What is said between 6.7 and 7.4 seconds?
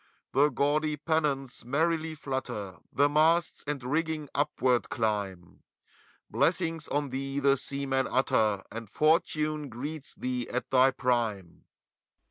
on thee